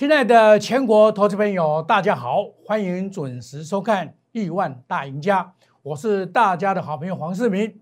[0.00, 5.44] 亲爱的全国投资朋友，大家好，欢迎准时收看《亿万大赢家》，
[5.82, 7.78] 我是大家的好朋友黄世明。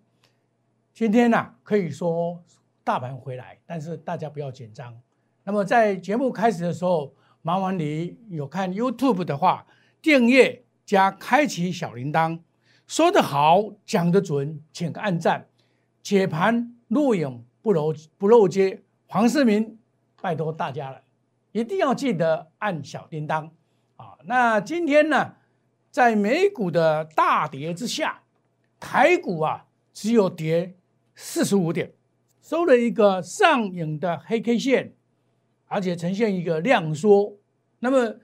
[0.93, 2.43] 今天呢，可以说
[2.83, 5.01] 大盘回来，但是大家不要紧张。
[5.45, 9.65] 那么在节目开始的时候，麻烦你有看 YouTube 的话，
[10.03, 12.41] 订阅加开启小铃铛。
[12.89, 15.47] 说得好，讲得准，请按赞。
[16.03, 19.79] 解盘录影不漏不漏接，黄世明，
[20.21, 21.03] 拜托大家了。
[21.53, 23.51] 一定要记得按小叮当
[23.97, 24.19] 啊！
[24.25, 25.35] 那今天呢，
[25.91, 28.23] 在美股的大跌之下，
[28.79, 30.75] 台股啊只有跌
[31.15, 31.93] 四十五点，
[32.43, 34.95] 收了一个上影的黑 K 线，
[35.67, 37.37] 而且呈现一个量缩。
[37.81, 38.17] 那么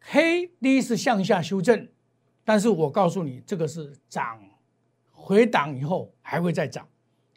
[0.00, 1.88] 黑 D 是向下修正，
[2.44, 4.40] 但是我告诉你，这个是涨
[5.12, 6.88] 回档以后还会再涨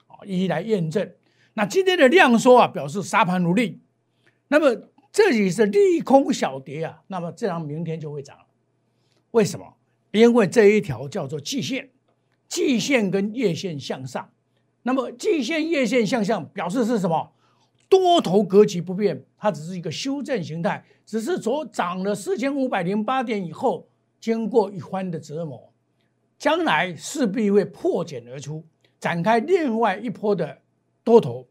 [0.08, 1.12] 啊，一一来验证。
[1.54, 3.82] 那今天的量缩啊，表示沙盘如力。
[4.48, 8.38] 那么这里是利空小跌啊，那么这样明天就会涨。
[9.32, 9.76] 为什么？
[10.12, 11.90] 因为这一条叫做季线，
[12.48, 14.30] 季线跟月线向上。
[14.84, 17.34] 那么季线、月线向上表示是什么？
[17.90, 23.90] 多头格局不变，它只是一个修正形态，只是从涨了四千五百零八点以后，
[24.22, 25.74] 经过一番的折磨，
[26.40, 28.64] 将来势必会破茧而出，
[28.98, 30.62] 展开另外一波的
[31.04, 31.48] 多头。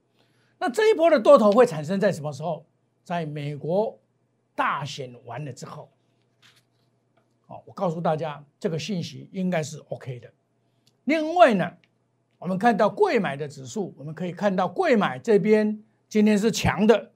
[0.58, 2.64] 那这一波的多头会产生在什么时候？
[3.04, 3.98] 在美国
[4.54, 5.90] 大选完了之后，
[7.46, 10.30] 哦，我告诉大家，这个信息应该是 OK 的。
[11.04, 11.72] 另外呢，
[12.38, 17.10] 我们看到贵买的指数，我们可以看到贵买这边今天是强的，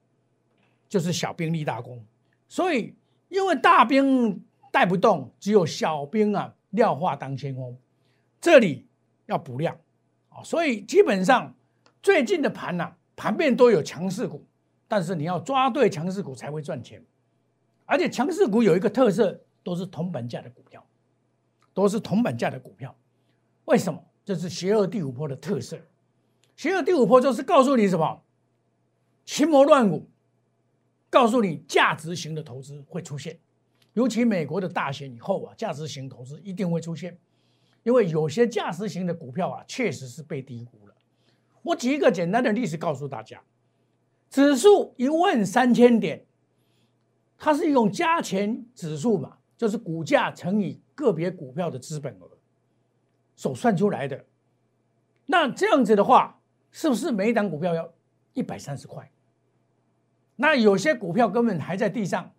[0.89, 2.03] 就是小兵立大功。
[2.49, 2.93] 所以，
[3.29, 7.77] 因为大兵带不动，只有小兵啊廖化当先锋，
[8.41, 8.85] 这里
[9.27, 9.77] 要补量
[10.29, 10.43] 啊。
[10.43, 11.53] 所以基本上
[12.01, 14.45] 最近的盘呢，盘面都有强势股。
[14.87, 17.03] 但是你要抓对强势股才会赚钱，
[17.85, 20.85] 而且强势股有一个特色，都是同板价的股票，
[21.73, 22.95] 都是同板价的股票。
[23.65, 24.03] 为什么？
[24.23, 25.79] 这是邪恶第五波的特色。
[26.55, 28.21] 邪恶第五波就是告诉你什么？
[29.25, 30.07] 群魔乱舞，
[31.09, 33.39] 告诉你价值型的投资会出现。
[33.93, 37.17] 尤其美国的大选以后啊，价值型投资一定会出现，
[37.83, 40.93] 因为有些价值型的股票啊，确实是被低估了。
[41.61, 43.41] 我举一个简单的例子告诉大家。
[44.29, 46.25] 指数一万三千点，
[47.37, 52.29] 它是一种加权指数嘛，就是股价乘以个别股票的资本额
[53.35, 54.25] 所算出来的。
[55.25, 56.39] 那这样子的话，
[56.71, 57.93] 是不是每一档股票要
[58.33, 59.11] 一百三十块？
[60.35, 62.33] 那有些股票根本还在地上，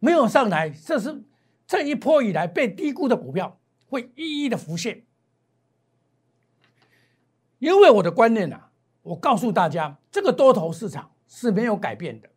[0.00, 1.22] 没有上来，这是
[1.66, 3.58] 这一波以来被低估的股票
[3.88, 5.04] 会一一的浮现。
[7.60, 8.69] 因为我的观念啊，
[9.02, 11.10] 我告诉大家，这个多头市场。
[11.32, 12.28] 是没有改变的，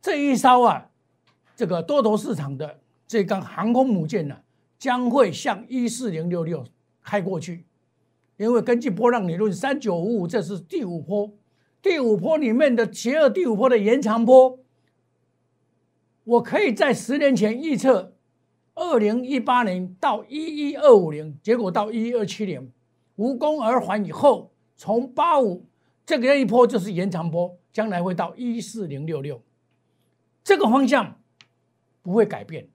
[0.00, 0.88] 这一艘啊，
[1.54, 4.38] 这个多头市场的这根航空母舰呢，
[4.78, 6.64] 将会向一四零六六
[7.02, 7.66] 开过去，
[8.38, 11.32] 因为根据波浪理论，三九五五这是第五波，
[11.82, 14.58] 第五波里面的邪恶第五波的延长波，
[16.24, 18.14] 我可以在十年前预测，
[18.74, 22.72] 二零一八年到一一二五零，结果到一一二七零
[23.16, 25.66] 无功而还以后，从八五
[26.06, 27.56] 这个一波就是延长波。
[27.74, 29.42] 将来会到一四零六六，
[30.44, 31.20] 这个方向
[32.02, 32.68] 不会改变，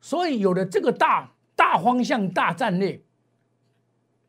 [0.00, 2.98] 所以有了这个大大方向、大战略，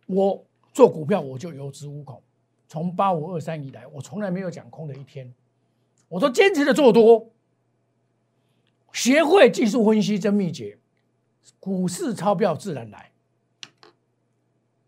[0.08, 2.22] 我做股票我就有恃无恐。
[2.68, 5.34] 从八五二三以来，我从来没有讲空的一天，
[6.10, 7.30] 我都坚持的做多。
[8.92, 10.78] 学会技术分析真秘诀，
[11.62, 13.14] 股市钞票自然来。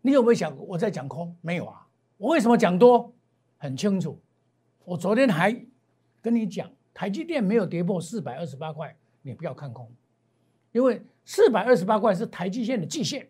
[0.02, 1.34] 你有没有想过我在讲空？
[1.40, 1.86] 没有啊，
[2.18, 3.14] 我为什么讲多？
[3.62, 4.20] 很清楚。
[4.84, 5.56] 我昨天还
[6.20, 9.88] 跟你讲，台积电没有跌破四百二十八块，你不要看空，
[10.72, 13.28] 因为四百二十八块是台积线的季线。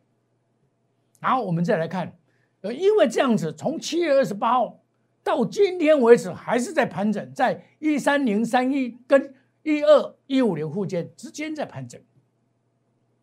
[1.21, 2.17] 然后我们再来看，
[2.63, 4.81] 呃，因为这样子，从七月二十八号
[5.23, 12.01] 到今天为止，还是在盘整，在一三零三一跟一二一五零附近之间在盘整。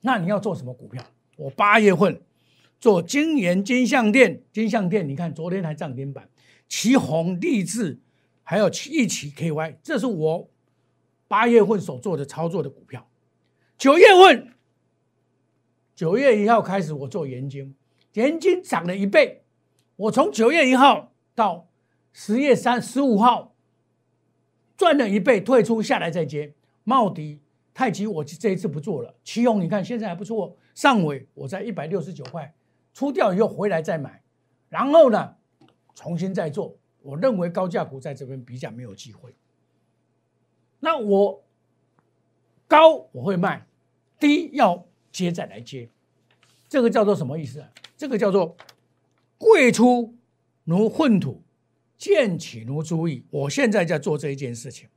[0.02, 1.04] 那你要做什么股票？
[1.38, 2.22] 我八月份
[2.80, 6.30] 做金源金相店，金相店，你看昨天还涨停板，
[6.70, 8.00] 旗宏立志。
[8.44, 10.50] 还有一起 KY，这是我
[11.28, 13.08] 八月份所做的操作的股票。
[13.78, 14.54] 九月份，
[15.94, 17.76] 九月一号开始我做研金，
[18.14, 19.44] 研金涨了一倍。
[19.96, 21.68] 我从九月一号到
[22.12, 23.54] 十月三十五号
[24.76, 26.56] 赚了一倍，退出下来再接。
[26.84, 27.40] 茂迪、
[27.72, 29.14] 太极，我这一次不做了。
[29.24, 30.58] 奇宏，你看现在还不错。
[30.74, 32.52] 上尾我在一百六十九块
[32.96, 34.24] 出掉以后回来再买，
[34.70, 35.36] 然后呢
[36.00, 36.78] 重新再做。
[37.02, 39.36] 我认为高价股在这边比较没有机会。
[40.80, 41.44] 那我
[42.70, 43.68] 高我会卖，
[44.18, 45.90] 低要接再来接，
[46.70, 47.70] 这个叫做什么意思啊？
[47.98, 48.56] 这个叫做
[49.38, 50.16] 贵出
[50.64, 51.42] 如粪土，
[51.98, 53.26] 贱起如猪意。
[53.30, 54.88] 我现在在做这一件事情，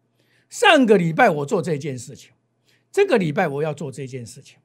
[0.48, 2.30] 上个礼拜我做这件事情，
[2.92, 4.60] 这个礼拜我要做这件事情。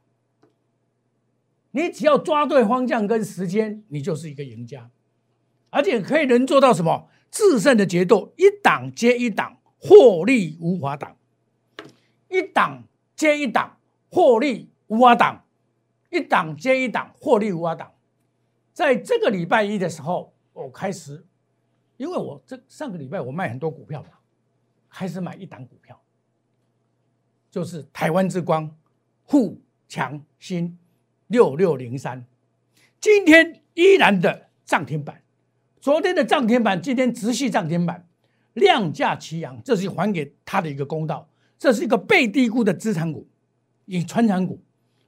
[1.72, 4.92] 你只要抓对方向跟时间，你就是一个赢家，
[5.70, 7.10] 而且可以能做到什么？
[7.30, 11.18] 制胜的节奏，一档接一档，获利无法挡；
[12.30, 12.86] 一档
[13.18, 13.78] 接一档，
[14.10, 15.44] 获利无法挡；
[16.10, 17.94] 一档接一档，获利无法挡。
[18.72, 21.26] 在这个礼拜一的时候，我开始，
[21.98, 24.10] 因为我这上个礼拜我卖很多股票嘛，
[24.90, 26.02] 开始买一档股票，
[27.52, 28.74] 就是台湾之光、
[29.26, 30.80] 富强新
[31.28, 32.26] 六六零三，
[33.02, 35.22] 今天依然的涨停板。
[35.80, 38.08] 昨天的涨停板，今天直系涨停板，
[38.54, 41.30] 量价齐扬，这是还给他的一个公道。
[41.60, 43.28] 这是一个被低估的资产股，
[43.86, 44.62] 以传产股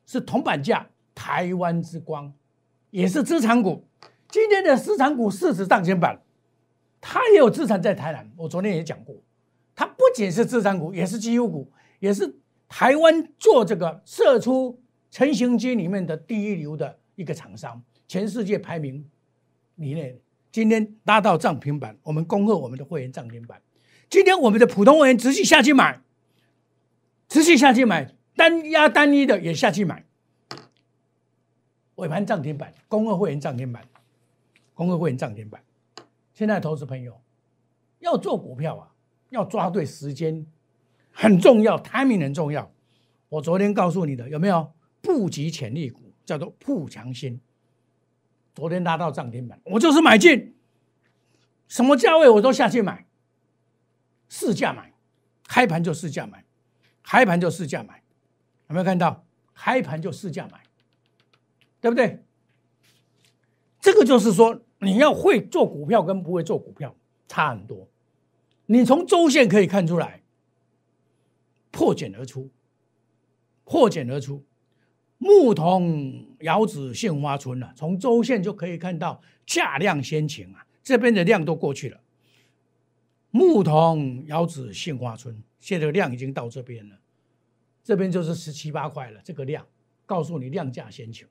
[0.05, 2.33] 是铜板价，台湾之光
[2.89, 3.85] 也是资产股。
[4.29, 6.21] 今天的资产股市值涨停板，
[7.01, 8.31] 它也有资产在台南。
[8.37, 9.15] 我昨天也讲过，
[9.75, 12.35] 它不仅是资产股，也是绩优股，也是
[12.67, 14.79] 台湾做这个射出
[15.11, 19.07] 成型机里面的第一流的一个厂商，全世界排名
[19.75, 20.17] 里面。
[20.51, 23.61] 今天拉到涨停板，我们恭贺我们的会员涨停板。
[24.09, 26.01] 今天我们的普通会员持续下去买，
[27.27, 30.05] 持续下去买，单压单一的也下去买。
[31.95, 33.83] 尾盘涨停板，恭贺会员涨停板，
[34.73, 35.61] 恭贺会员涨停板。
[36.33, 37.21] 现在投资朋友
[37.99, 38.95] 要做股票啊，
[39.29, 40.47] 要抓对时间，
[41.11, 42.71] 很重要，timing 很重要。
[43.27, 47.39] 我昨天告诉你的有没有布局潜力股，叫做富强新。
[48.53, 50.55] 昨天拉到涨停板，我就是买进，
[51.67, 53.05] 什么价位我都下去买，
[54.27, 54.93] 市价买，
[55.47, 56.43] 开盘就市价买，
[57.03, 58.03] 开盘就市价买，
[58.67, 59.25] 有没有看到？
[59.53, 60.61] 开盘就市价买，
[61.81, 62.23] 对不对？
[63.81, 66.95] 这个就是说，你要会做股票跟不会做股票
[67.27, 67.87] 差很多。
[68.67, 70.21] 你从周线可以看出来，
[71.71, 72.49] 破茧而出，
[73.63, 74.45] 破茧而出。
[75.19, 81.99] 牧童遥指杏花村了，从周线就可以看到价量先行啊，这边的量都过去了。
[83.29, 86.97] 牧童遥指杏花村，现在量已经到这边了，
[87.83, 89.19] 这边就是十七八块了。
[89.23, 89.67] 这个量
[90.05, 91.27] 告诉你量价先行。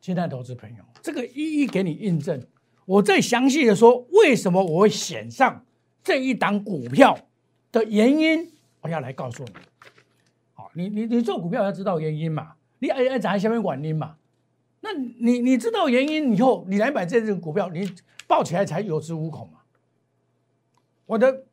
[0.00, 2.44] 亲爱的投资朋友，这个一一给你印证。
[2.84, 5.64] 我再详细的说，为什么我会选上
[6.02, 7.18] 这一档股票
[7.70, 9.52] 的原因，我要来告诉你。
[10.74, 12.54] 你你你做股票要知道原因嘛？
[12.80, 14.16] 你爱爱在下面管因嘛？
[14.80, 17.90] 那你你知道原因以后，你来买这只股票，你
[18.28, 19.58] 抱起来才有恃无恐嘛？
[21.06, 21.44] 我的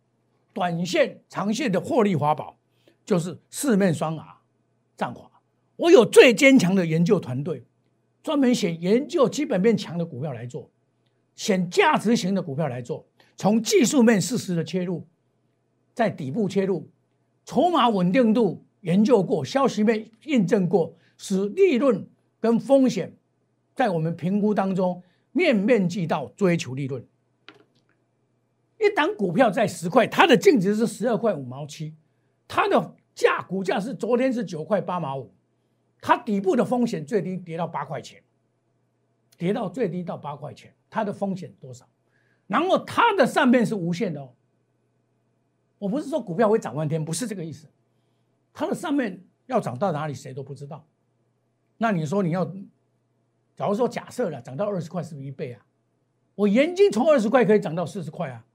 [0.53, 2.57] 短线、长线的获利法宝
[3.03, 4.37] 就是四面双牙，
[4.95, 5.31] 战法。
[5.77, 7.65] 我有最坚强的研究团队，
[8.21, 10.69] 专门选研究基本面强的股票来做，
[11.35, 15.07] 选价值型的股票来做，从技术面适时的切入，
[15.93, 16.87] 在底部切入，
[17.45, 18.64] 筹码稳定度。
[18.85, 22.07] 研究过，消息面印证过，使利润
[22.39, 23.11] 跟风险
[23.73, 25.01] 在我们评估当中
[25.31, 27.03] 面面俱到，追求利润。
[28.79, 31.95] 一档股票在十块，它的净值是十二块五毛七，
[32.47, 35.33] 它的价股价是昨天是九块八毛五，
[35.99, 38.21] 它底部的风险最低跌到八块钱，
[39.35, 41.87] 跌到最低到八块钱，它的风险多少？
[42.45, 44.29] 然后它的上面是无限的哦。
[45.79, 47.67] 我不是说股票会涨半天，不是这个意思。
[48.55, 50.87] 它的上面要涨到哪里，谁都不知道。
[51.77, 52.45] 那你说你要，
[53.55, 55.65] 假如说假设了涨到二十块，是不是一倍啊？
[56.35, 58.45] 我研究从二十块可以涨到四十块啊，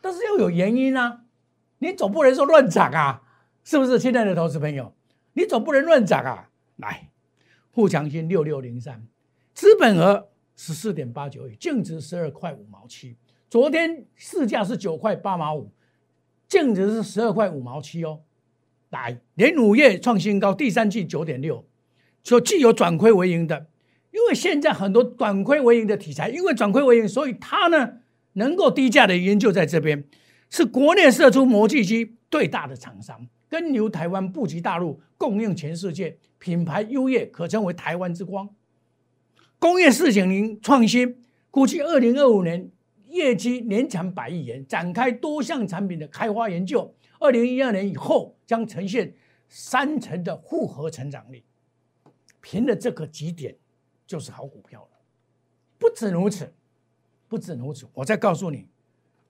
[0.00, 1.24] 但是要有原因啊。
[1.80, 3.22] 你总不能说乱涨啊，
[3.62, 3.98] 是不是？
[3.98, 4.92] 亲爱的投资朋友，
[5.34, 6.50] 你总不能乱涨啊。
[6.76, 7.10] 来，
[7.70, 9.06] 富强新六六零三，
[9.54, 13.16] 资本额十四点八九亿，净值十二块五毛七，
[13.48, 15.70] 昨天市价是九块八毛五，
[16.48, 18.22] 净值是十二块五毛七哦。
[18.90, 21.66] 来，连五月创新高，第三季九点六，
[22.24, 23.66] 说既有转亏为盈的，
[24.12, 27.94] 因为现在很多转亏为盈的题材，因为转亏为盈，所以它呢
[28.34, 30.04] 能够低价的原因就在这边，
[30.48, 38.48] 是国内射出模具机最大的厂商，跟留台湾布局大陆，供应全世界，品牌优越，可称为台湾之光。
[39.58, 41.16] 工业四点零创新，
[41.50, 42.70] 估计二零二五年
[43.08, 46.94] 业绩年产百亿元，展开多项产品的开发研究。
[47.18, 49.14] 二零一二年以后将呈现
[49.46, 51.44] 三成的复合成长率，
[52.40, 53.54] 凭的这个几点
[54.06, 54.88] 就是好股票了。
[55.78, 56.50] 不止如此，
[57.28, 58.66] 不止如此，我再告诉你，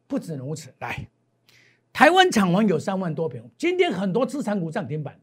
[0.06, 0.72] 不止如此。
[0.78, 1.08] 来，
[1.92, 5.20] 台湾厂房有三万多平，今天很多资产股涨停板，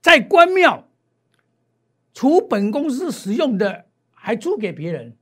[0.00, 0.86] 在关庙，
[2.14, 5.16] 除本公司使用的，还租给别人，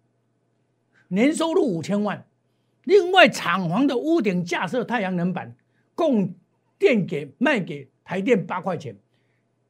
[1.08, 2.26] 年收入五千万。
[2.84, 5.56] 另外，厂房的屋顶架设太阳能板，
[5.94, 6.34] 共
[6.78, 8.96] 电给卖给台电八块钱，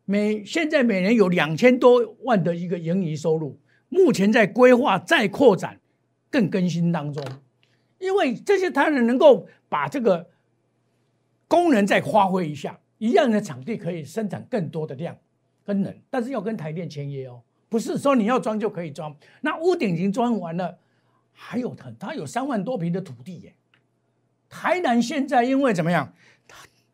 [0.04, 3.58] 每现在每年有两千多万的一个盈余收入，
[3.88, 5.80] 目前在规划再扩展，
[6.30, 7.24] 更更新当中。
[7.98, 10.28] 因为这些太阳能够把这个
[11.48, 15.16] 功能再发挥一下，一样的场地可以生产更多的量
[15.64, 19.16] 跟能，但是要跟台电签约哦，不是说你要装就可以装。
[19.40, 20.78] 那屋顶已经装完了。
[21.38, 23.54] 还有很，它有三万多平的土地耶。
[24.48, 26.14] 台南现在因为怎么样？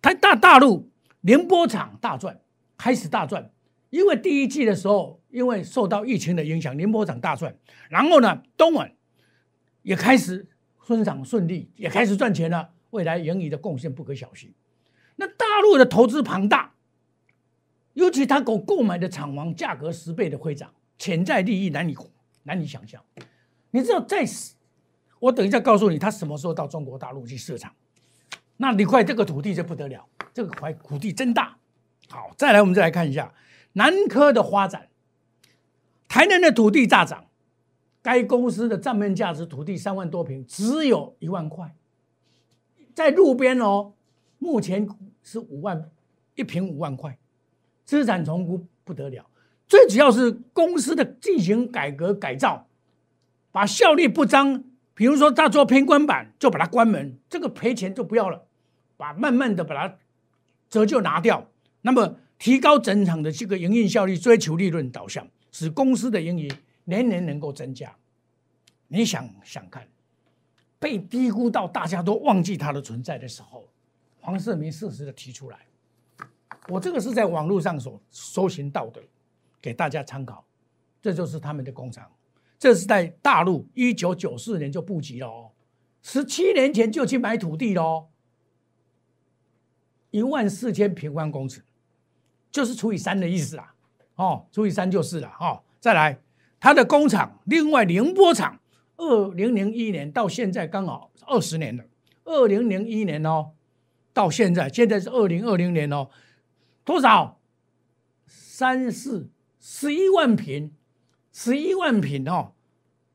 [0.02, 0.90] 台大大陆
[1.20, 2.40] 联播厂大赚，
[2.76, 3.52] 开始大赚。
[3.90, 7.56] 因为第一季的时候，因为受到疫情的影响，联播厂大赚。
[7.88, 8.92] 然后呢，东莞
[9.82, 10.48] 也开始
[10.84, 12.70] 生产顺利，也开始赚钱了。
[12.90, 14.50] 未来盈余的贡献不可小觑。
[15.16, 16.74] 那大陆的投资庞大，
[17.92, 21.96] 尤其他购购买的厂房价格十倍的会涨，潜在利益难以
[22.42, 23.02] 难以想象。
[23.70, 24.26] 你知道，在
[25.20, 27.72] 我等一下告诉你，他什么时候到中国大陆去设厂？
[28.62, 31.56] 那你块这个土地就不得了，这个块土地真大。
[32.08, 33.34] 好，再来我们再来看一下
[33.72, 34.88] 南科的发展。
[36.06, 37.24] 台南的土地大涨，
[38.00, 41.74] 该公司的账面价值土地三万多平，只有一万块，
[42.94, 43.94] 在路边哦，
[44.38, 44.88] 目前
[45.24, 45.90] 是五万
[46.36, 47.18] 一平五万块，
[47.84, 49.26] 资产重估不得了。
[49.66, 52.68] 最主要是公司的进行改革改造。
[53.50, 54.62] 把效率不彰，
[54.94, 58.46] 比如说他做偏关板，就把它关门，这个赔钱就不要了，
[59.02, 59.96] 把慢慢的把它
[60.70, 61.44] 折旧拿掉，
[61.80, 66.48] 那么提高整场的这个营运效率，追求利润导向，使公司的盈余
[66.84, 67.92] 年年能够增加。
[68.86, 69.88] 你想想看，
[70.78, 73.68] 被低估到大家都忘记它的存在的时候，
[74.20, 75.58] 黄世明适时的提出来，
[76.68, 79.02] 我这个是在网络上所搜寻到的，
[79.60, 80.44] 给大家参考，
[81.00, 82.08] 这就是他们的工厂。
[82.56, 85.50] 这是在大陆，一九九四年就布局了哦，
[86.02, 88.06] 十七年前就去买土地喽，
[90.12, 91.60] 一万四千平方公尺，
[92.52, 93.74] 就是除以三的意思啦，
[94.14, 95.64] 哦，除以三就是了哦。
[95.80, 96.20] 再来，
[96.60, 98.60] 它的工厂，另外宁波厂，
[98.96, 101.84] 二零零一年到现在刚好二十年了，
[102.24, 103.50] 二零零一年哦，
[104.12, 106.08] 到现在，现在是二零二零年哦，
[106.84, 107.40] 多少？
[108.26, 109.28] 三四
[109.58, 110.72] 十一万平。
[111.34, 112.52] 十一万平哦，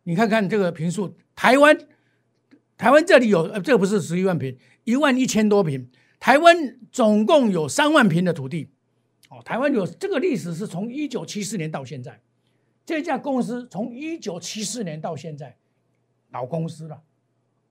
[0.02, 1.78] 你看看这个平数，台湾，
[2.76, 5.88] 台湾这里有呃，这不是十一万平，一万一千多平，
[6.28, 8.68] 台湾总共有三万平的土地，
[9.30, 12.20] 哦，台湾有这个历史是从一九七四年到现在，
[12.86, 15.56] 这家公司从一九七四年到现在，
[16.32, 17.02] 老公司了，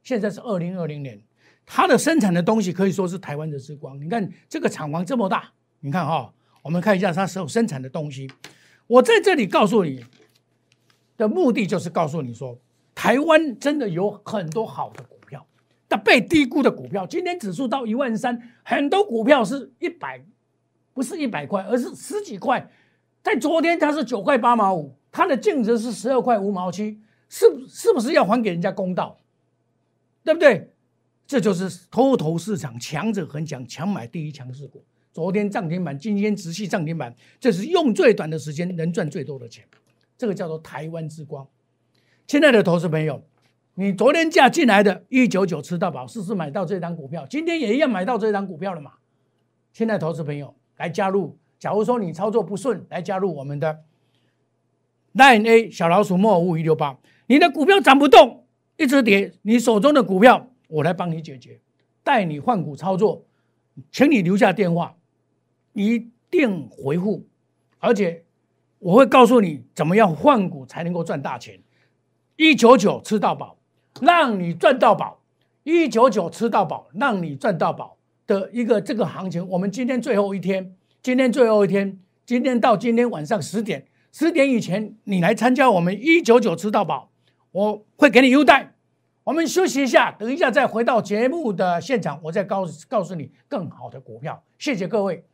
[0.02, 1.20] 现在是二零二零年，
[1.66, 4.00] 它的生产的东西可以说是台湾的之光。
[4.00, 6.32] 你看这个厂房这么大，你看哈，
[6.62, 8.26] 我们看一下它所生产的东西，
[8.86, 10.02] 我在这里告诉你。
[11.18, 12.58] 的目的就是告诉你说，
[12.94, 15.02] 台湾真的有很多好的
[15.88, 20.24] 但被低估的股票，今天指数到一万三，很多股票是一百，
[20.92, 22.70] 不是一百块，而是十几块。
[23.22, 29.18] 在昨天它是九块八毛五，它的净值是十二块五毛七，是是不是要还给人家公道？
[30.22, 30.72] 对不对？
[31.26, 34.84] 这就是偷头市场，强者恒强，强买第一强势股。
[35.12, 39.64] 昨天涨停板，今天持续涨停板，这是用最短的时间能赚最多的钱。
[40.16, 41.46] 这个叫做台湾之光，
[42.26, 43.24] 亲爱的投资朋友，
[43.78, 47.26] 你昨天价进来的一九九吃到饱，试试买到这张股票？
[47.26, 48.92] 今天也一样买到这张股票了嘛？
[49.72, 51.38] 现在投资朋友，来加入。
[51.58, 53.84] 假如说你操作不顺，来加入我们的
[55.14, 56.98] Nine A 小老鼠莫五五一六八。
[57.26, 58.46] 你的股票涨不动，
[58.78, 61.60] 一直跌，你手中的股票我来帮你解决，
[62.02, 63.26] 带你换股操作，
[63.92, 64.96] 请你留下电话，
[65.74, 67.26] 一定回复，
[67.78, 68.22] 而且。
[68.78, 71.58] 我会告诉你怎么样换股才能够赚大钱，
[72.36, 73.55] 一九九吃到饱，
[74.00, 75.20] 让你赚到宝，
[75.62, 79.46] 一九九吃到饱，让你赚到宝的一个这个行情。
[79.48, 87.10] 我们今天最后一天，今天最后一天，今天到今天晚上十点，十点以前你来参加我们一九九吃到饱，
[87.52, 88.74] 我会给你优待。
[89.24, 94.42] 我们休息一下，等一下再回到节目的现场，我再告告诉你更好的股票。
[94.58, 95.24] 谢谢各位。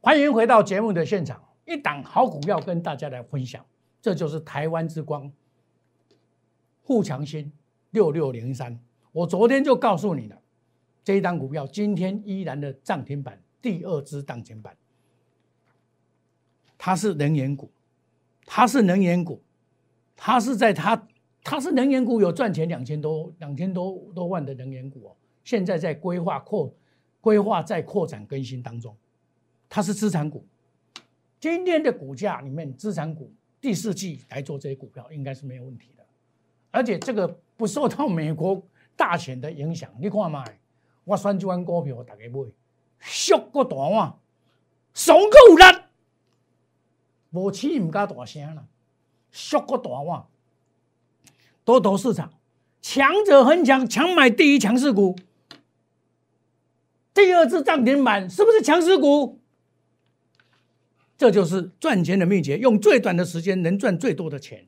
[0.00, 3.64] 欢迎回到节目的现场，一档好股票跟大家来分享，
[4.00, 5.30] 这就是台湾之光，
[6.84, 7.52] 富强新
[7.90, 8.78] 六六零三。
[9.10, 10.40] 我昨天就告诉你了，
[11.02, 14.76] 这一档股票今天依然的涨停板，第二支涨停板。
[16.78, 17.72] 它是能源股，
[18.46, 19.42] 它是能源股，
[20.14, 21.08] 它是在它
[21.42, 26.72] 它是能源股有赚钱两千多两千多多万的能源股哦，现在在规划扩
[27.20, 28.96] 规划在扩展更新当中，
[29.68, 30.44] 它是资产股。
[31.40, 36.04] 今天的股价里面，资产股第四季来做这些股票应该是没有问题的，
[36.70, 38.60] 而且这个不受到美国
[38.96, 39.88] 大选的影响。
[40.00, 40.44] 你看嘛，
[41.04, 42.50] 我选这款股票，大家买，
[43.00, 44.14] 俗个大碗，
[44.94, 45.62] 爽个有力，
[47.30, 48.64] 无起唔加大声啦，
[49.30, 50.26] 俗个大碗，
[51.64, 52.32] 多头市场，
[52.82, 55.14] 强者恒强，强买第一强势股，
[57.14, 59.37] 第二次涨停板是不是强势股？
[61.18, 64.64] 这就是赚钱的秘诀，用最短的时间能赚最多的钱。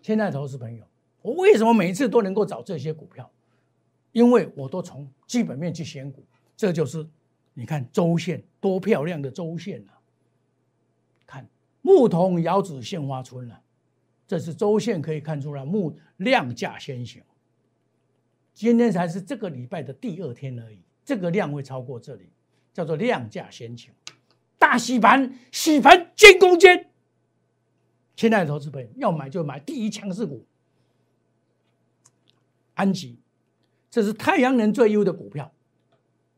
[0.00, 0.84] 现在投资朋友，
[1.20, 3.30] 我为什么每一次都能够找这些股票？
[4.12, 6.24] 因为我都从基本面去选股。
[6.56, 7.06] 这就是
[7.52, 10.00] 你看周线多漂亮的周线啊！
[11.26, 11.46] 看
[11.82, 13.60] 牧童遥指杏花村了，
[14.26, 17.22] 这是周线可以看出来木量价先行。
[18.54, 22.30] 今天才是这个礼拜的第二天而已，这个量会超过这里，
[22.72, 23.92] 叫做量价先行。
[24.64, 26.86] 大洗盘，洗盘见攻坚。
[28.16, 30.46] 亲爱的投资朋友，要买就买第一强势股，
[32.72, 33.18] 安吉，
[33.90, 35.52] 这是太阳能最优的股票。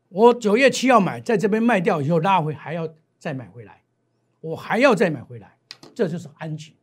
[0.09, 3.83] 我九月七号买，在这边卖掉以后拉回，还要再买回来，
[4.40, 5.56] 我还要再买回来，
[5.95, 6.75] 这就是安吉。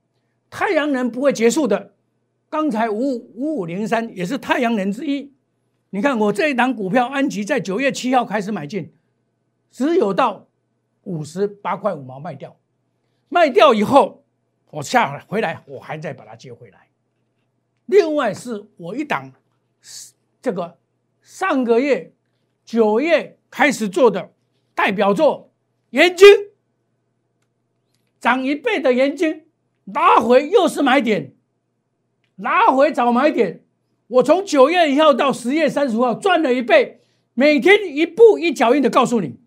[0.50, 1.94] 太阳能不会结束的。
[2.50, 5.34] 刚才五五五零三也是太阳能之一。
[5.90, 8.94] 你看我这一档股票安吉，在九月七号开始买进，
[9.70, 10.48] 只有到。
[11.04, 12.58] 五十八块五毛卖掉，
[13.30, 14.24] 卖掉以后，
[14.72, 16.88] 我下回来，我还再把它接回来。
[17.86, 19.34] 另外是我一档，
[20.42, 20.78] 这个
[21.22, 22.14] 上个月
[22.64, 24.32] 九月开始做的
[24.74, 25.52] 代表作，
[25.90, 26.28] 盐金
[28.20, 29.46] 涨一倍的盐金，
[29.84, 31.34] 拉回又是买点，
[32.38, 33.64] 拉回找买点。
[34.08, 37.02] 我从九月一号到十月三十号赚了一倍，
[37.34, 39.43] 每天一步一脚印的告诉你。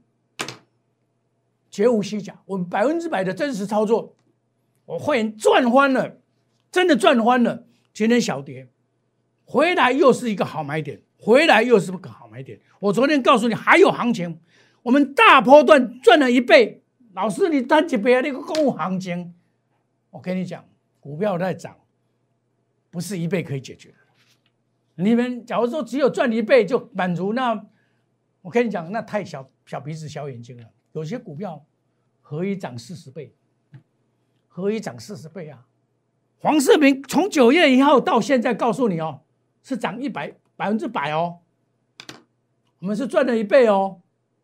[1.76, 4.16] 绝无虚假，我们百分之百的真实操作，
[4.86, 6.16] 我会员赚翻了，
[6.72, 7.66] 真的赚翻了。
[7.92, 8.66] 今天小跌，
[9.44, 12.58] 回来又是一个好买点，回来又是个好买点。
[12.80, 14.40] 我昨天告诉你还有行情，
[14.84, 16.82] 我们大波段赚了一倍。
[17.12, 18.22] 老师，你单几倍啊？
[18.22, 19.34] 那个公务行情，
[20.08, 20.64] 我跟你讲，
[20.98, 21.76] 股票在涨，
[22.90, 23.96] 不是一倍可以解决的。
[24.94, 27.66] 你们假如说只有赚一倍就满足，那
[28.40, 30.70] 我跟你讲，那太小小鼻子小眼睛了。
[30.96, 31.62] 有些股票
[32.22, 33.34] 可以涨四十倍，
[34.48, 35.66] 可以涨四十倍啊！
[36.38, 39.20] 黄世明从九月一号到现在告诉你哦，
[39.62, 41.40] 是涨一百百分之百哦，
[42.78, 44.00] 我们是赚了一倍哦，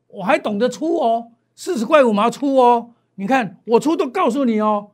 [0.09, 4.91] 我还懂得出哦，四十块五毛出哦，你看我出都告诉你哦，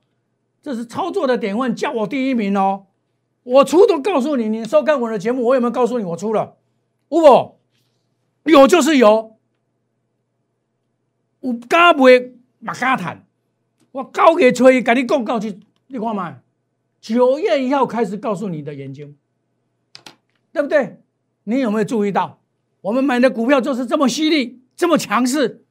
[0.62, 2.86] 这是操作的典范，叫我第一名哦，
[3.42, 6.56] 我出都告诉你，你收看我的节目，我有没有告诉你我出了？
[7.08, 7.58] 有，
[8.44, 9.36] 有就是有。
[11.40, 12.04] 有敢卖，
[12.58, 13.24] 嘛敢谈。
[13.92, 16.40] 我九月初跟你讲告去，你看嘛，
[17.00, 19.08] 九月一号开始告诉你的研究，
[20.52, 21.00] 对不对？
[21.44, 22.40] 你有没有注意到，
[22.82, 25.64] 我们买的股票就是这么犀利，这么强势？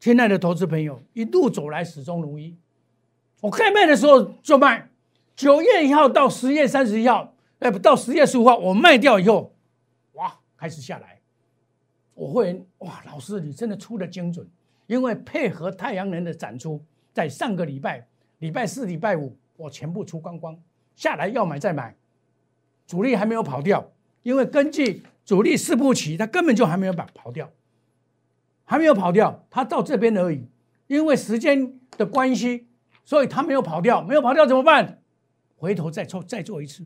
[0.00, 2.56] 亲爱的投资朋友，一路走来始终如一。
[3.40, 4.90] 我该卖的时候就卖，
[5.36, 9.54] 九月一号到十月三十一号，哎，不到十月十五号，我卖掉以后，
[10.12, 11.20] 哇，开始下来。
[12.14, 14.48] 我会哇，老师你真的出的精准。
[14.86, 18.06] 因为配合太阳能的展出，在上个礼拜
[18.38, 20.58] 礼拜四、礼拜五，我全部出光光
[20.94, 21.96] 下来，要买再买，
[22.86, 23.92] 主力还没有跑掉。
[24.22, 27.50] 因为根据主力四步棋，他根本就还没有把跑掉，
[28.64, 30.46] 还没有跑掉，他到这边而已。
[30.86, 32.66] 因为时间的关系，
[33.04, 35.02] 所以他没有跑掉，没有跑掉怎么办？
[35.56, 36.84] 回头再做再做一次。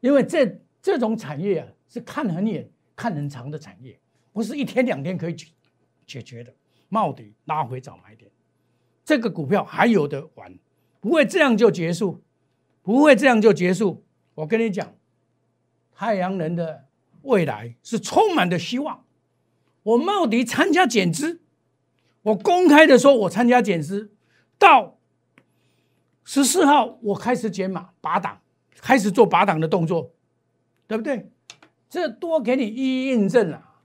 [0.00, 3.98] 因为这这种产业啊，是看很远、看很长的产业，
[4.32, 5.46] 不是一天两天可以解
[6.06, 6.52] 解决的。
[6.94, 8.30] 冒底拉回找买点，
[9.04, 10.56] 这个股票还有的玩，
[11.00, 12.22] 不会这样就结束，
[12.82, 14.04] 不会这样就结束。
[14.36, 14.94] 我跟你讲，
[15.92, 16.84] 太阳能的
[17.22, 19.04] 未来是充满的希望。
[19.82, 21.40] 我冒底参加减资，
[22.22, 24.12] 我公开的说，我参加减资，
[24.56, 25.00] 到
[26.22, 28.40] 十四号我开始减码拔档，
[28.76, 30.12] 开始做拔档的动作，
[30.86, 31.28] 对不对？
[31.90, 33.80] 这多给你一一印证了，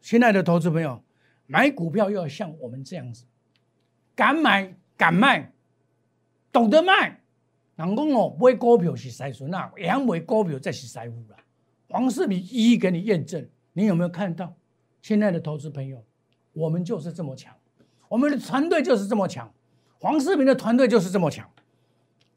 [0.00, 1.03] 亲爱的投资朋友。
[1.46, 3.24] 买股票又要像我们这样子，
[4.14, 5.52] 敢买敢卖，
[6.52, 7.20] 懂得卖。
[7.76, 11.36] 人讲哦，买股票是财孙啊，养买股票才是财富啦。
[11.88, 14.54] 黄世明一一给你验证，你有没有看到？
[15.02, 16.02] 亲爱的投资朋友，
[16.52, 17.54] 我们就是这么强，
[18.08, 19.52] 我们的团队就是这么强。
[19.98, 21.50] 黄世明的团队就是这么强。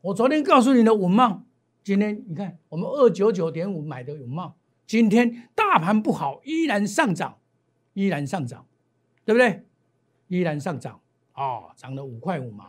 [0.01, 1.43] 我昨天告诉你的文茂，
[1.83, 7.37] 今天你看我们二九九点五买的永茂，今天大盘不好，依然上涨，
[7.93, 8.65] 依然上涨，
[9.27, 9.61] 对不对？
[10.29, 11.01] 依然上涨，
[11.33, 12.65] 哦，涨了五块五毛，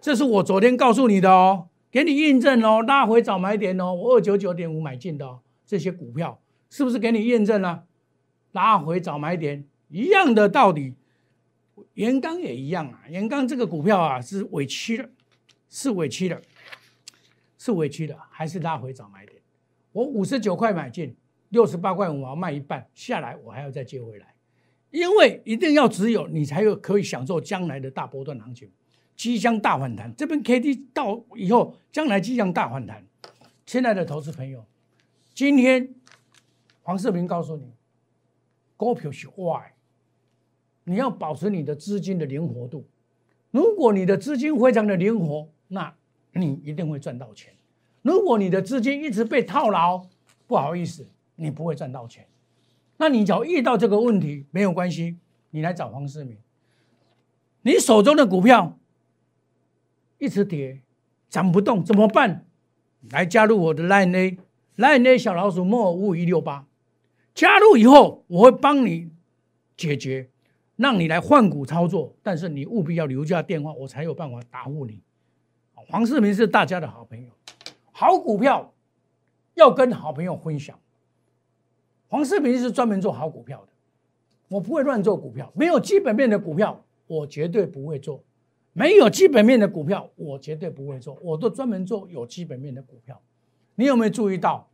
[0.00, 7.84] 这是我昨天告诉你的哦，给你印证哦，拉回早买点哦，我二九九点五买进的哦，这些股票是不是给你验证了？
[8.52, 10.94] 拉回早买点一样的道理，
[11.92, 15.10] 元刚也一样啊，元刚这个股票啊是委屈了，
[15.68, 16.40] 是委屈了。
[17.58, 19.36] 是委屈的，还是拉回早买点？
[19.92, 21.14] 我五十九块买进，
[21.50, 24.34] 六十八块五毛卖一半下来，我还要再接回来，
[24.90, 28.70] 因为一定要只有你才有可以享受将来的大波段行情，
[29.16, 30.12] 即将大反弹。
[30.16, 33.06] 这边 K D 到以后，将来即将大反弹。
[33.64, 34.66] 亲爱的投资朋友，
[35.32, 35.94] 今天
[36.82, 37.72] 黄世明告诉你，
[38.76, 39.74] 股票是坏，
[40.84, 42.84] 你要保持你的资金的灵活度。
[43.52, 45.94] 如果你的资金非常的灵活，那
[46.32, 47.52] 你一定会赚到钱。
[48.02, 50.04] 如果你的资金一直被套牢，
[50.48, 52.26] 不好意思，你不会赚到钱。
[53.00, 55.16] 那你只要遇到这个问题，没有关系，
[55.52, 56.36] 你来找黄世明。
[57.62, 58.78] 你手中的股票
[60.18, 60.82] 一直跌，
[61.30, 62.44] 涨不动怎么办？
[63.10, 66.66] 来加入我的 Line A，Line A 小老鼠莫五五一六八。
[67.32, 69.10] 加入以后，我会帮你
[69.78, 70.28] 解决，
[70.76, 72.14] 让你来换股操作。
[72.22, 75.00] 但是你务必要留下电话，我才有办法答复你。
[75.72, 77.32] 黄世明是大家的好朋友，
[77.92, 78.74] 好股票
[79.54, 80.78] 要跟好朋友分享。
[82.10, 83.68] 黄世平是专门做好股票的，
[84.48, 88.20] 我不会乱做股票，没有基本面的股票我绝对不会做，
[88.72, 93.22] 没有基本面的股票我绝对不会做，我都专门做有基本面的股票。
[93.76, 94.68] 你有没有注意到，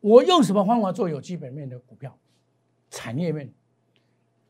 [0.00, 2.18] 我用什么方法做有基本面的股票？
[2.90, 3.50] 产业面，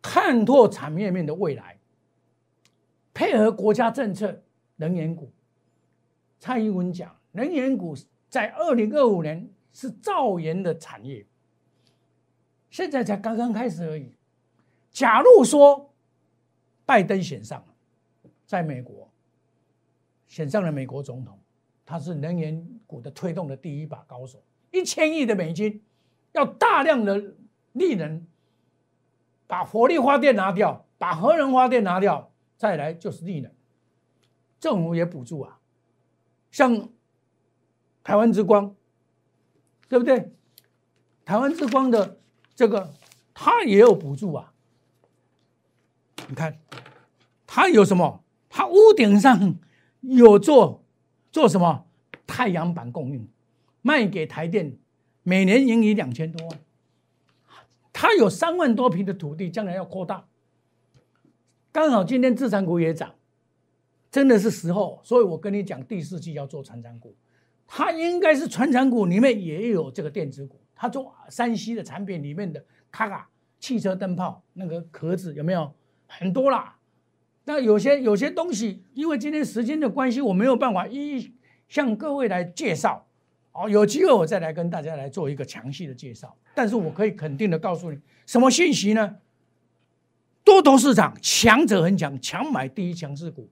[0.03, 1.79] 看透产业面的未来，
[3.15, 4.43] 配合国家政策，
[4.77, 5.31] 能源股。
[6.41, 7.95] 蔡英文讲，能源股
[8.29, 11.25] 在二零二五年是造盐的产业，
[12.75, 14.13] 现在才刚刚开始而已。
[14.91, 15.95] 假如说
[16.85, 17.75] 拜登选上了，
[18.47, 19.09] 在美国
[20.27, 21.39] 选上了美国总统，
[21.87, 25.85] 他是能源股的推动的第一把高手，一千亿的美金，
[26.33, 27.37] 要大量的
[27.75, 28.27] 力能，
[29.47, 33.53] 把火力发电拿掉，把核能发电拿掉，再来就是力能，
[34.59, 35.61] 政府也补助啊。
[36.51, 36.89] 像
[38.03, 38.75] 台湾之光，
[39.89, 40.33] 对不对？
[41.25, 42.19] 台湾之光的
[42.55, 42.93] 这个，
[43.33, 44.53] 它也有补助啊。
[46.29, 46.59] 你看，
[47.47, 48.25] 它有什么？
[48.49, 49.59] 它屋顶上
[50.01, 50.83] 有做
[51.31, 51.87] 做什么？
[52.27, 53.29] 太阳板供应，
[53.83, 54.77] 卖给台电，
[55.23, 56.61] 每年盈余两千多万。
[57.93, 60.27] 它有三万多平的土地，将来要扩大。
[61.71, 63.14] 刚好今天资产股也涨。
[64.11, 67.17] 真的是时候，所以我跟你讲，第四季要做船长股，
[67.67, 75.73] 它应该是船长股里面也有这个电子股，它做山西的产品里面的卡卡汽车灯泡那个壳子有没有
[76.07, 76.77] 很多啦？
[77.45, 81.33] 那有些有些东西，因为今天时间的关系，我没有办法一一
[81.69, 83.07] 向各位来介绍。
[83.53, 86.37] 哦，有机会我再来跟大家来做一个详细的介绍。
[86.55, 89.17] 但是我可以肯定的告诉你，什么信息呢？
[90.43, 93.49] 多头市场强者很强，强买第一强势股。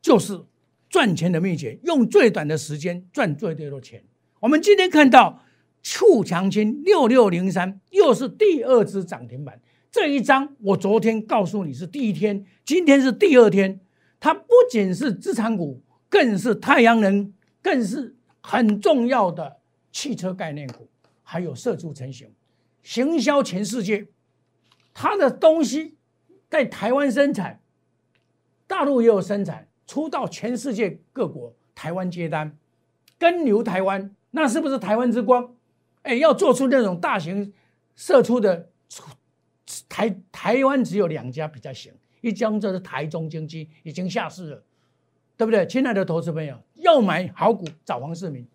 [0.00, 0.40] 就是
[0.88, 4.04] 赚钱的秘诀，用最短的时间赚最多的钱。
[4.40, 5.42] 我们今天看到
[5.84, 9.60] 促强金六六零三又是第二只涨停板，
[9.92, 13.78] 这一张我昨天告诉你是第一天，今天是第二天。
[14.18, 19.58] 它不仅是资产股，更是太阳能，更是很重要的
[19.92, 20.88] 汽车概念股，
[21.22, 22.32] 还有射出成型，
[22.82, 24.08] 行销全世界。
[24.94, 25.96] 它的东西
[26.48, 27.60] 在台湾生产，
[28.66, 29.68] 大陆也有生产。
[29.86, 32.56] 出到全世界各国，台湾接单，
[33.18, 35.54] 跟牛台湾，那是不是台湾之光？
[36.04, 37.52] 哎，要做出那种大型
[37.96, 38.70] 射出的，
[39.88, 44.62] 台台湾只有两家比较行，一家就是台中经济已经下市了，
[45.36, 45.66] 对不对？
[45.66, 48.46] 亲爱的投资朋友，要买好股找黄世明，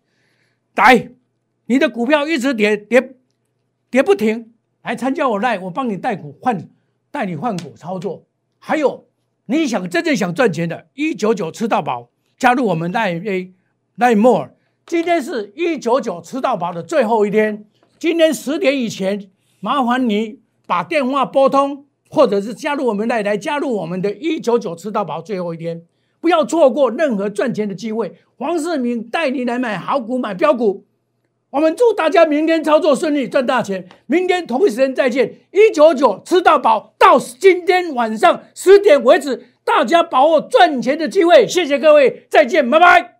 [0.74, 1.10] 来，
[1.66, 3.16] 你的股票一直跌跌
[3.90, 6.68] 跌不停，来参加我赖，我帮你带股换，
[7.10, 8.24] 带你换股操作，
[8.58, 9.06] 还有。
[9.46, 12.08] 你想真正想赚钱的，一九九吃到饱，
[12.38, 13.52] 加入我们赖 A
[13.96, 14.50] 赖 More。
[14.90, 17.64] 今天是一九九吃到饱的最后一天，
[18.00, 25.82] 今天十点以前，麻烦你把电话拨通，或者是加入我们 Line 来加入我们的一九九吃到饱最后一天，
[26.20, 28.16] 不要错过任何赚钱的机会。
[28.36, 30.84] 黄世明带你来买好股、买标股。
[31.50, 33.88] 我们祝大家明天操作顺利，赚大钱。
[34.06, 39.46] 明天同一时间再见，一九九吃到饱，到今天晚上十点为止。
[39.62, 41.46] 大家把握赚钱的机会。
[41.46, 43.19] 谢谢各位，再见，拜拜。